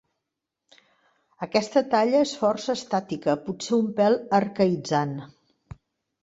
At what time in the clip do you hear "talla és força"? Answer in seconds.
1.91-2.75